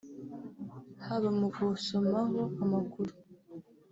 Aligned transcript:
haba 1.05 1.29
mu 1.39 1.47
gusomaho 1.55 2.41
amakuru 2.63 3.13